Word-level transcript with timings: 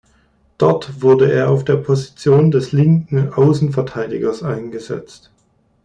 Dort 0.57 1.03
wurde 1.03 1.31
er 1.31 1.51
auf 1.51 1.63
der 1.63 1.75
Position 1.75 2.49
des 2.49 2.71
linken 2.71 3.31
Außenverteidigers 3.35 4.41
eingesetzt. 4.41 5.31